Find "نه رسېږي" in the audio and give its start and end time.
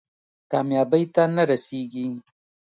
1.35-2.07